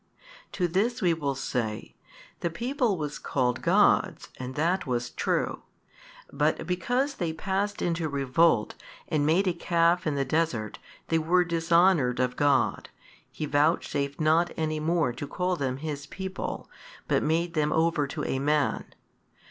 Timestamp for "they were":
11.09-11.43